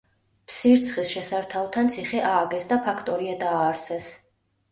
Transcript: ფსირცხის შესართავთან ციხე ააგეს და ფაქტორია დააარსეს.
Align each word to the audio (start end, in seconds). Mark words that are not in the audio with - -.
ფსირცხის 0.51 1.09
შესართავთან 1.15 1.91
ციხე 1.95 2.23
ააგეს 2.29 2.67
და 2.71 2.79
ფაქტორია 2.87 3.35
დააარსეს. 3.45 4.09